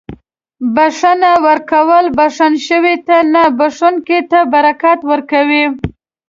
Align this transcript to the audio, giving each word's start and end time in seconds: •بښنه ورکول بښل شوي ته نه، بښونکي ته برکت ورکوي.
•بښنه 0.75 1.31
ورکول 1.47 2.05
بښل 2.17 2.53
شوي 2.67 2.95
ته 3.07 3.17
نه، 3.33 3.43
بښونکي 3.57 4.19
ته 4.31 4.39
برکت 4.53 4.99
ورکوي. 5.11 5.65